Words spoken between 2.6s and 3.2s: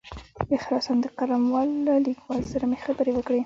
مې خبرې